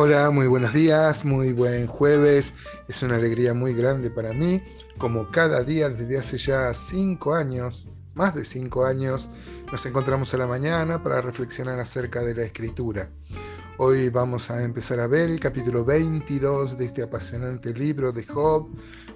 [0.00, 2.54] Hola, muy buenos días, muy buen jueves.
[2.86, 4.62] Es una alegría muy grande para mí,
[4.96, 9.28] como cada día desde hace ya cinco años, más de cinco años,
[9.72, 13.10] nos encontramos a la mañana para reflexionar acerca de la escritura.
[13.80, 18.66] Hoy vamos a empezar a ver el capítulo 22 de este apasionante libro de Job.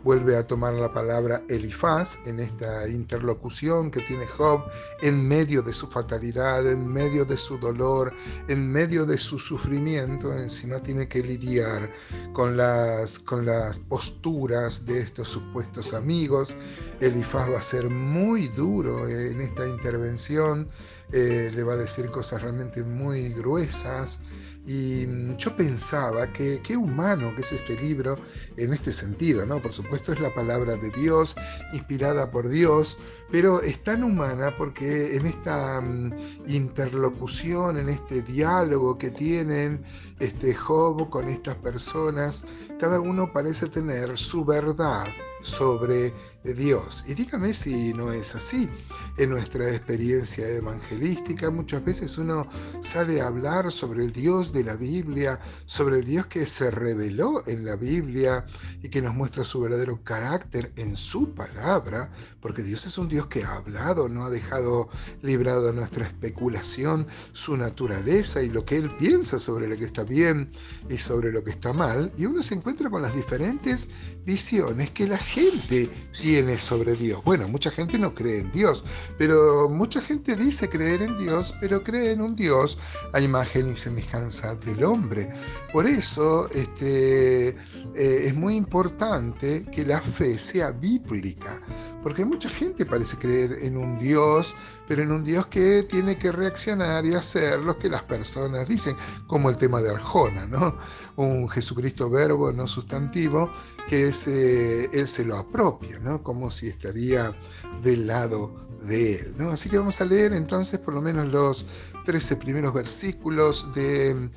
[0.05, 4.63] Vuelve a tomar la palabra Elifaz en esta interlocución que tiene Job
[5.01, 8.13] en medio de su fatalidad, en medio de su dolor,
[8.47, 10.33] en medio de su sufrimiento.
[10.33, 11.93] Encima tiene que lidiar
[12.33, 16.55] con las, con las posturas de estos supuestos amigos.
[17.01, 20.69] Elifaz va a ser muy duro en esta intervención.
[21.11, 24.21] Eh, le va a decir cosas realmente muy gruesas.
[24.65, 28.17] Y yo pensaba que qué humano que es este libro
[28.57, 29.61] en este sentido, ¿no?
[29.61, 31.35] Por supuesto es la palabra de Dios,
[31.73, 32.97] inspirada por Dios,
[33.31, 36.13] pero es tan humana porque en esta mm,
[36.47, 39.83] interlocución, en este diálogo que tienen
[40.21, 42.45] este Job con estas personas,
[42.79, 45.07] cada uno parece tener su verdad
[45.43, 47.05] sobre Dios.
[47.07, 48.69] Y dígame si no es así.
[49.17, 52.49] En nuestra experiencia evangelística muchas veces uno
[52.81, 57.43] sale a hablar sobre el Dios de la Biblia, sobre el Dios que se reveló
[57.47, 58.47] en la Biblia
[58.83, 63.27] y que nos muestra su verdadero carácter en su palabra, porque Dios es un Dios
[63.27, 64.89] que ha hablado, no ha dejado
[65.21, 70.03] librado a nuestra especulación su naturaleza y lo que Él piensa sobre lo que está
[70.05, 70.51] bien
[70.89, 72.13] y sobre lo que está mal.
[72.17, 73.89] Y uno se encuentra con las diferentes
[74.25, 77.23] visiones que la gente tiene tiene sobre Dios.
[77.25, 78.85] Bueno, mucha gente no cree en Dios,
[79.19, 82.79] pero mucha gente dice creer en Dios, pero cree en un Dios
[83.13, 85.33] a imagen y semejanza del hombre.
[85.73, 87.57] Por eso este, eh,
[87.95, 91.61] es muy importante que la fe sea bíblica,
[92.03, 94.55] porque mucha gente parece creer en un Dios,
[94.87, 98.97] pero en un Dios que tiene que reaccionar y hacer lo que las personas dicen,
[99.27, 100.77] como el tema de Arjona, ¿no?
[101.17, 103.51] Un Jesucristo verbo, no sustantivo,
[103.89, 106.23] que es, eh, él se lo apropia, ¿no?
[106.23, 107.35] Como si estaría
[107.83, 109.35] del lado de él.
[109.37, 109.51] ¿no?
[109.51, 111.67] Así que vamos a leer entonces por lo menos los
[112.05, 114.31] 13 primeros versículos de,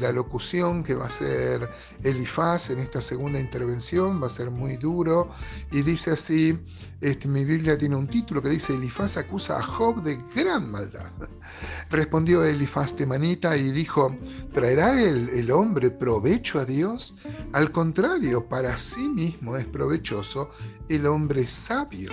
[0.00, 1.68] la locución que va a ser
[2.02, 5.30] Elifaz en esta segunda intervención, va a ser muy duro
[5.70, 6.58] y dice así,
[7.00, 11.10] este, mi Biblia tiene un título que dice Elifaz acusa a Job de gran maldad.
[11.90, 14.16] Respondió Elifaz temanita y dijo,
[14.52, 17.16] ¿traerá el, el hombre provecho a Dios?
[17.52, 20.50] Al contrario, para sí mismo es provechoso
[20.88, 22.10] el hombre sabio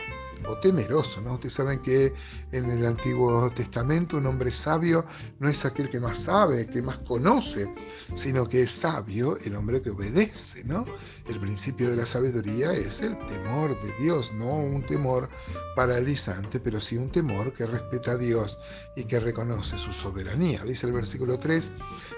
[0.48, 1.34] o temeroso, ¿no?
[1.34, 2.14] Ustedes saben que
[2.52, 5.06] en el Antiguo Testamento un hombre sabio
[5.40, 7.74] no es aquel que más sabe, que más conoce,
[8.14, 10.86] sino que es sabio el hombre que obedece, ¿no?
[11.28, 15.30] El principio de la sabiduría es el temor de Dios, no un temor
[15.76, 18.60] paralizante, pero sí un temor que respeta a Dios
[18.96, 20.64] y que reconoce su soberanía.
[20.64, 21.72] Dice el versículo 3,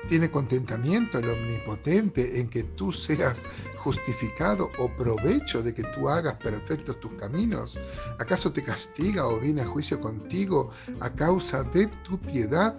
[0.10, 3.44] tiene contentamiento el omnipotente en que tú seas
[3.78, 7.80] justificado o provecho de que tú hagas perfectos tus caminos.
[8.20, 12.76] ¿Acaso te castiga o viene a juicio contigo a causa de tu piedad?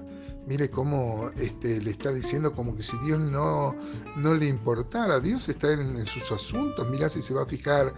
[0.46, 3.74] Mire cómo este, le está diciendo como que si Dios no,
[4.16, 7.92] no le importara, Dios está en, en sus asuntos, mira si se va a fijar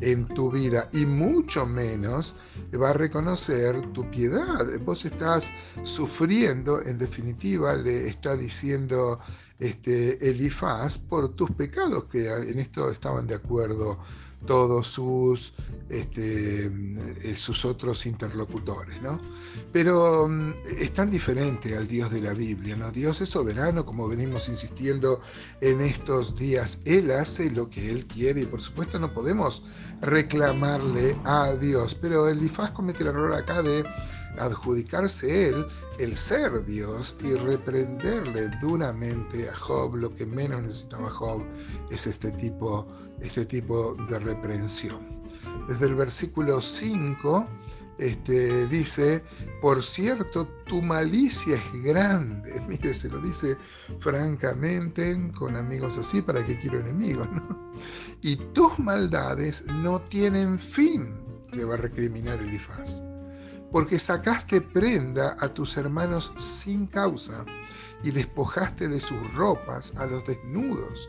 [0.00, 2.34] en tu vida y mucho menos
[2.74, 4.66] va a reconocer tu piedad.
[4.84, 5.48] Vos estás
[5.82, 9.20] sufriendo, en definitiva, le está diciendo
[9.62, 13.98] este, Elifaz por tus pecados, que en esto estaban de acuerdo
[14.44, 15.54] todos sus,
[15.88, 19.00] este, eh, sus otros interlocutores.
[19.00, 19.20] ¿no?
[19.72, 22.76] Pero mm, es tan diferente al Dios de la Biblia.
[22.76, 22.90] ¿no?
[22.90, 25.20] Dios es soberano, como venimos insistiendo
[25.60, 26.80] en estos días.
[26.84, 29.62] Él hace lo que Él quiere y por supuesto no podemos
[30.00, 31.94] reclamarle a Dios.
[31.94, 33.84] Pero Elifaz comete el error acá de
[34.38, 35.66] adjudicarse él
[35.98, 39.96] el ser Dios y reprenderle duramente a Job.
[39.96, 41.42] Lo que menos necesitaba Job
[41.90, 42.86] es este tipo,
[43.20, 45.22] este tipo de reprensión.
[45.68, 47.46] Desde el versículo 5
[47.98, 49.22] este, dice,
[49.60, 52.60] por cierto, tu malicia es grande.
[52.68, 53.56] Mire, se lo dice
[53.98, 57.28] francamente con amigos así, ¿para que quiero enemigos?
[58.22, 61.16] Y tus maldades no tienen fin,
[61.52, 63.02] le va a recriminar Elifaz
[63.72, 67.44] porque sacaste prenda a tus hermanos sin causa
[68.04, 71.08] y despojaste de sus ropas a los desnudos.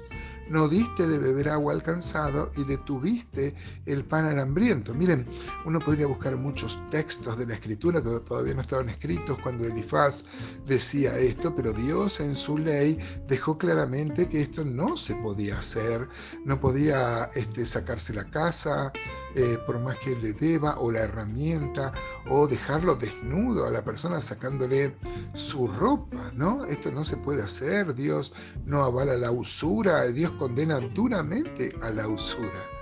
[0.50, 3.56] No diste de beber agua al cansado y detuviste
[3.86, 4.94] el pan al hambriento.
[4.94, 5.26] Miren,
[5.66, 10.26] uno podría buscar muchos textos de la escritura que todavía no estaban escritos cuando Elifaz
[10.66, 16.10] decía esto, pero Dios en su ley dejó claramente que esto no se podía hacer,
[16.44, 18.92] no podía este, sacarse la casa,
[19.36, 21.94] eh, por más que le deba, o la herramienta,
[22.30, 24.96] o dejarlo desnudo a la persona sacándole
[25.34, 26.66] su ropa, ¿no?
[26.66, 28.34] Esto no se puede hacer, Dios
[28.66, 32.74] no avala la usura, Dios condena duramente a la usura.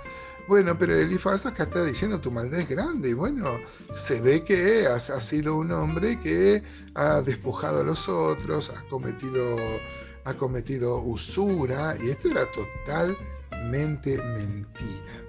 [0.48, 3.10] Bueno, pero Elifaz acá está diciendo tu maldad es grande.
[3.10, 3.58] Y bueno,
[3.94, 6.62] se ve que has, ha sido un hombre que
[6.94, 9.56] ha despojado a los otros, ha cometido,
[10.24, 15.21] ha cometido usura, y esto era totalmente mentira.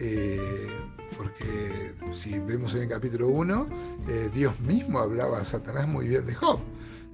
[0.00, 0.68] Eh,
[1.16, 3.68] porque si vemos en el capítulo 1,
[4.08, 6.60] eh, Dios mismo hablaba a Satanás muy bien de Job.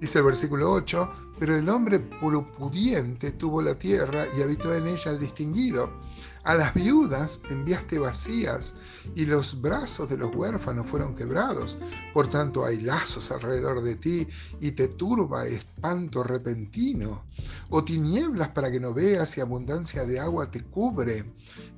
[0.00, 5.12] Dice el versículo 8, pero el hombre pudiente tuvo la tierra y habitó en ella
[5.12, 5.88] el distinguido
[6.44, 8.74] a las viudas enviaste vacías
[9.14, 11.78] y los brazos de los huérfanos fueron quebrados.
[12.12, 14.28] Por tanto hay lazos alrededor de ti
[14.60, 17.24] y te turba espanto repentino.
[17.70, 21.24] O tinieblas para que no veas y abundancia de agua te cubre.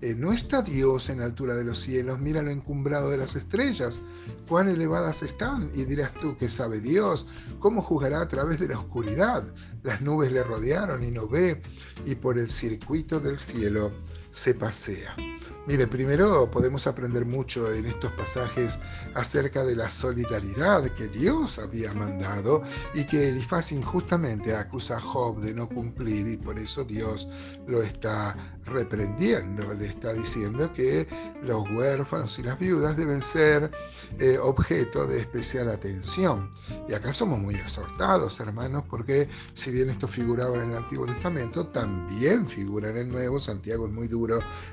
[0.00, 2.19] Eh, ¿No está Dios en la altura de los cielos?
[2.19, 4.00] Mira lo encumbrado de las estrellas.
[4.48, 5.70] Cuán elevadas están.
[5.74, 7.26] Y dirás tú que sabe Dios.
[7.60, 9.44] ¿Cómo juzgará a través de la oscuridad?
[9.84, 11.62] Las nubes le rodearon y no ve.
[12.04, 13.92] Y por el circuito del cielo
[14.36, 15.16] se pasea.
[15.66, 18.78] Mire, primero podemos aprender mucho en estos pasajes
[19.14, 22.62] acerca de la solidaridad que Dios había mandado
[22.94, 27.28] y que Elifaz injustamente acusa a Job de no cumplir y por eso Dios
[27.66, 28.36] lo está
[28.66, 31.08] reprendiendo, le está diciendo que
[31.42, 33.70] los huérfanos y las viudas deben ser
[34.18, 36.50] eh, objeto de especial atención.
[36.88, 41.66] Y acá somos muy exhortados, hermanos, porque si bien esto figuraba en el Antiguo Testamento,
[41.66, 43.40] también figura en el Nuevo.
[43.40, 44.25] Santiago es muy duro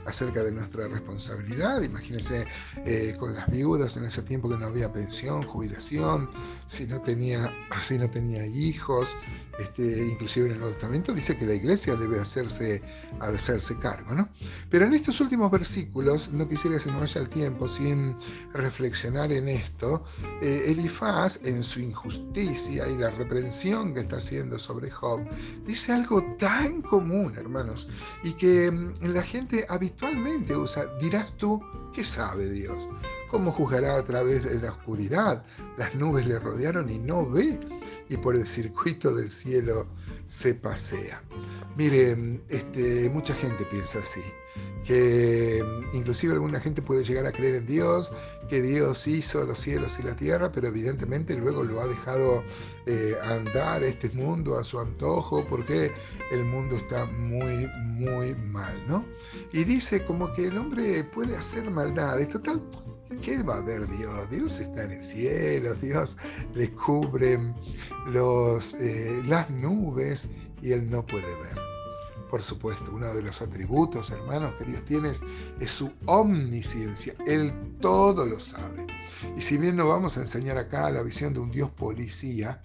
[0.05, 1.81] acerca de nuestra responsabilidad.
[1.81, 2.45] Imagínense
[2.85, 6.29] eh, con las viudas en ese tiempo que no había pensión, jubilación,
[6.67, 7.51] si no tenía,
[7.81, 9.15] si no tenía hijos,
[9.59, 12.81] este, inclusive en el Nuevo Testamento dice que la iglesia debe hacerse,
[13.19, 14.13] hacerse cargo.
[14.13, 14.29] ¿no?
[14.69, 18.15] Pero en estos últimos versículos, no quisiera que se me vaya el tiempo sin
[18.53, 20.05] reflexionar en esto,
[20.41, 25.21] eh, Elifaz en su injusticia y la reprensión que está haciendo sobre Job,
[25.65, 27.89] dice algo tan común, hermanos,
[28.23, 31.61] y que mm, la gente habitualmente usa, dirás tú,
[31.93, 32.89] ¿qué sabe Dios?
[33.33, 35.43] ¿Cómo juzgará a través de la oscuridad?
[35.75, 37.59] Las nubes le rodearon y no ve
[38.07, 39.87] y por el circuito del cielo
[40.27, 41.19] se pasea.
[41.75, 44.21] Miren, este, mucha gente piensa así,
[44.85, 48.11] que mm, inclusive alguna gente puede llegar a creer en Dios,
[48.47, 52.43] que Dios hizo los cielos y la tierra, pero evidentemente luego lo ha dejado
[52.85, 55.91] eh, andar este mundo a su antojo, porque
[56.31, 59.03] el mundo está muy, muy mal, ¿no?
[59.51, 62.61] Y dice como que el hombre puede hacer maldades, total,
[63.21, 64.29] ¿Qué va a ver Dios?
[64.29, 66.17] Dios está en el cielo, Dios
[66.53, 67.39] le cubre
[68.07, 70.29] los, eh, las nubes
[70.61, 71.57] y Él no puede ver.
[72.29, 75.11] Por supuesto, uno de los atributos, hermanos, que Dios tiene
[75.59, 77.13] es su omnisciencia.
[77.27, 78.87] Él todo lo sabe.
[79.37, 82.59] Y si bien no vamos a enseñar acá la visión de un Dios policía,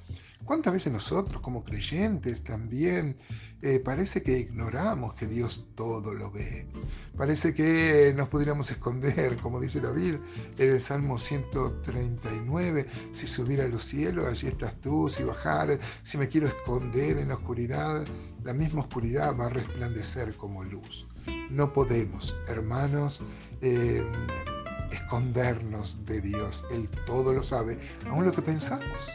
[0.48, 3.18] ¿Cuántas veces nosotros como creyentes también
[3.60, 6.66] eh, parece que ignoramos que Dios todo lo ve?
[7.18, 10.14] Parece que nos pudiéramos esconder, como dice David
[10.56, 16.16] en el Salmo 139, si subiera a los cielos, allí estás tú, si bajar, si
[16.16, 18.06] me quiero esconder en la oscuridad,
[18.42, 21.06] la misma oscuridad va a resplandecer como luz.
[21.50, 23.20] No podemos, hermanos,
[23.60, 24.02] eh,
[24.92, 26.64] escondernos de Dios.
[26.70, 29.10] Él todo lo sabe, aún lo que pensamos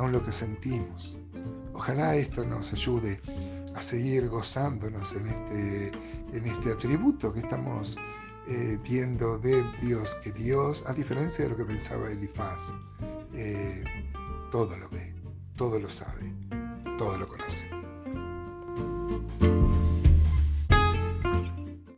[0.00, 1.18] aún lo que sentimos.
[1.74, 3.20] Ojalá esto nos ayude
[3.74, 5.92] a seguir gozándonos en este,
[6.32, 7.98] en este atributo que estamos
[8.48, 12.72] eh, viendo de Dios, que Dios, a diferencia de lo que pensaba Elifaz,
[13.34, 13.84] eh,
[14.50, 15.14] todo lo ve,
[15.56, 16.32] todo lo sabe,
[16.96, 17.79] todo lo conoce.